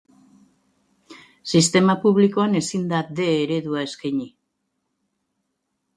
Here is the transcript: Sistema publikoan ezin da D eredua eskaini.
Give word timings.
Sistema 1.51 1.97
publikoan 2.07 2.57
ezin 2.63 2.89
da 2.95 3.05
D 3.21 3.27
eredua 3.45 3.87
eskaini. 3.91 4.29